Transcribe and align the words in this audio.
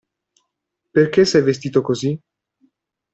Perché 0.91 1.25
sei 1.25 1.43
vestito 1.43 1.81
così? 1.83 2.19